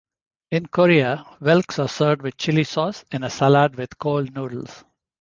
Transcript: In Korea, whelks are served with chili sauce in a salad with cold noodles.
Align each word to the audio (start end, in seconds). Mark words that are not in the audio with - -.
In 0.49 0.65
Korea, 0.67 1.23
whelks 1.41 1.77
are 1.77 1.87
served 1.87 2.23
with 2.23 2.35
chili 2.35 2.63
sauce 2.63 3.05
in 3.11 3.23
a 3.23 3.29
salad 3.29 3.75
with 3.75 3.99
cold 3.99 4.33
noodles. 4.33 4.83